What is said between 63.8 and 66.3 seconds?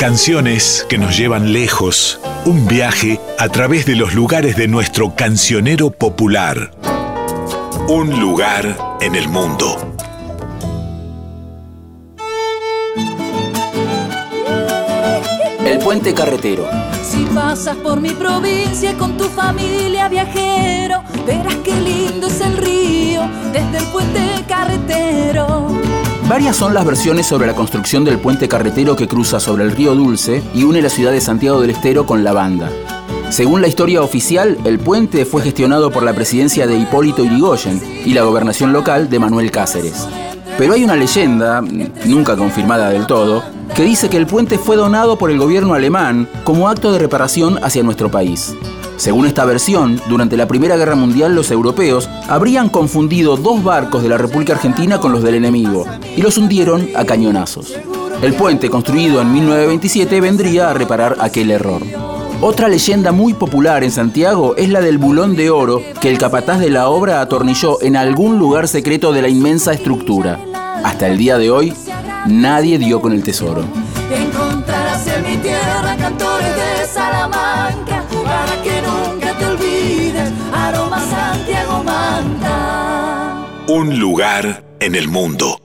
en Santiago es la del bulón de oro que el